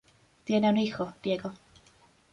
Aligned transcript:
Tiene 0.45 0.67
un 0.67 0.77
hijo, 0.77 1.13
Diego. 1.21 1.53